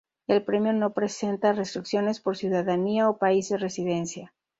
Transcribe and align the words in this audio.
El 0.25 0.43
premio 0.43 0.73
no 0.73 0.93
presenta 0.95 1.53
restricciones 1.53 2.19
por 2.19 2.35
ciudadanía 2.35 3.07
o 3.07 3.19
país 3.19 3.49
de 3.49 3.57
residencia. 3.59 4.33